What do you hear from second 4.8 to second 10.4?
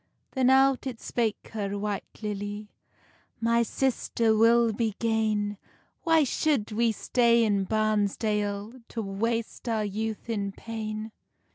gane; Why shou'd we stay in Barnsdale, To waste our youth